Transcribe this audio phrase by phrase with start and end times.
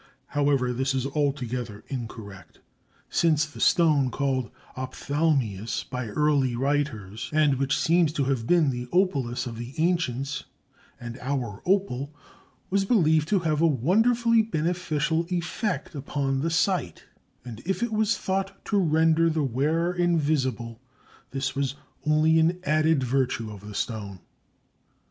[0.29, 2.57] However, this is altogether incorrect,
[3.07, 8.87] since the stone called ophthalmius by early writers, and which seems to have been the
[8.91, 10.45] opalus of the ancients
[10.99, 12.11] and our opal,
[12.71, 17.03] was believed to have a wonderfully beneficial effect upon the sight,
[17.45, 20.81] and if it was thought to render the wearer invisible,
[21.29, 21.75] this was
[22.07, 24.19] only an added virtue of the stone.